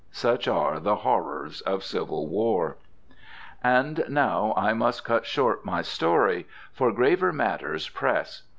Such 0.09 0.47
are 0.47 0.79
the 0.79 0.95
horrors 0.95 1.61
of 1.61 1.83
civil 1.83 2.25
war! 2.25 2.77
And 3.63 4.03
now 4.09 4.51
I 4.57 4.73
must 4.73 5.05
cut 5.05 5.27
short 5.27 5.63
my 5.63 5.83
story, 5.83 6.47
for 6.73 6.91
graver 6.91 7.31
matters 7.31 7.87
press. 7.87 8.41